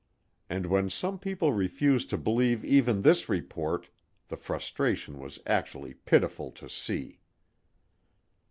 And 0.49 0.65
when 0.65 0.89
some 0.89 1.19
people 1.19 1.53
refused 1.53 2.09
to 2.09 2.17
believe 2.17 2.65
even 2.65 3.03
this 3.03 3.29
report, 3.29 3.87
the 4.29 4.35
frustration 4.35 5.19
was 5.19 5.37
actually 5.45 5.93
pitiful 5.93 6.49
to 6.53 6.67
see. 6.67 7.19